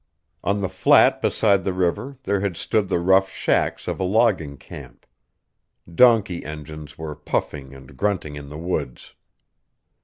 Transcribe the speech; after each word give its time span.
On 0.43 0.61
the 0.61 0.67
flat 0.67 1.21
beside 1.21 1.63
the 1.63 1.73
river 1.73 2.17
there 2.23 2.39
had 2.39 2.57
stood 2.57 2.87
the 2.89 2.97
rough 2.97 3.29
shacks 3.29 3.87
of 3.87 3.99
a 3.99 4.03
logging 4.03 4.57
camp. 4.57 5.05
Donkey 5.93 6.43
engines 6.43 6.97
were 6.97 7.13
puffing 7.13 7.75
and 7.75 7.95
grunting 7.95 8.35
in 8.35 8.49
the 8.49 8.57
woods. 8.57 9.13